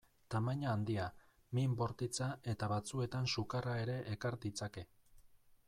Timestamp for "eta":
2.55-2.71